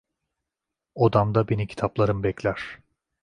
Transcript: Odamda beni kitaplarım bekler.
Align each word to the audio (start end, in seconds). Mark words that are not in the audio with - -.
Odamda 0.95 1.49
beni 1.49 1.67
kitaplarım 1.67 2.23
bekler. 2.23 2.79